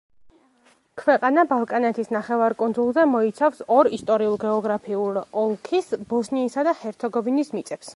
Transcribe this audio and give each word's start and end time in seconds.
ქვეყანა 1.01 1.43
ბალკანეთის 1.51 2.09
ნახევარკუნძულზე, 2.15 3.05
მოიცავს 3.13 3.61
ორი 3.79 3.95
ისტორიულ-გეოგრაფიული 4.01 5.27
ოლქის 5.45 5.97
ბოსნიისა 6.15 6.69
და 6.71 6.79
ჰერცეგოვინის 6.83 7.59
მიწებს. 7.59 7.87